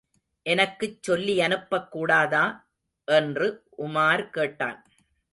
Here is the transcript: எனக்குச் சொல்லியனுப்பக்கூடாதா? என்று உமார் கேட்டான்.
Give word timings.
எனக்குச் 0.45 1.09
சொல்லியனுப்பக்கூடாதா? 1.09 2.63
என்று 3.07 3.47
உமார் 3.77 4.29
கேட்டான். 4.29 4.79